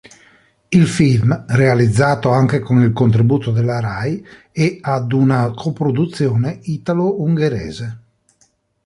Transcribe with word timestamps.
Il 0.69 0.87
film, 0.87 1.45
realizzato 1.49 2.31
anche 2.31 2.59
con 2.59 2.81
il 2.81 2.91
contributo 2.91 3.51
della 3.51 3.79
Rai, 3.79 4.25
e 4.51 4.79
ad 4.81 5.11
una 5.13 5.51
coproduzione 5.51 6.57
italo-ungherese. 6.63 7.99